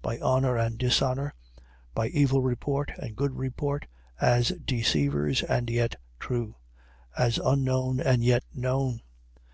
By 0.00 0.18
honour 0.18 0.56
and 0.56 0.78
dishonour: 0.78 1.34
by 1.94 2.08
evil 2.08 2.40
report 2.40 2.92
and 2.98 3.14
good 3.14 3.36
report: 3.36 3.86
as 4.18 4.48
deceivers 4.64 5.42
and 5.42 5.68
yet 5.68 5.96
true: 6.18 6.56
as 7.18 7.36
unknown 7.36 8.00
and 8.00 8.24
yet 8.24 8.44
known: 8.54 8.94
6:9. 8.94 9.00